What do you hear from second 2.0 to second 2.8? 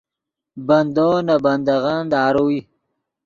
داروئے